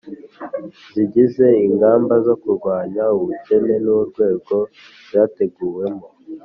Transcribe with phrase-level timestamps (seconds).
[0.93, 4.55] zigize ingamba zo kurwanya ubukene n'urwego
[5.13, 6.07] zateguwemo